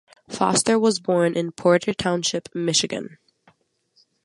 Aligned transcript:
Foster 0.27 0.79
was 0.79 0.99
born 0.99 1.35
in 1.35 1.51
Porter 1.51 1.93
Township 1.93 2.49
Michigan. 2.55 3.19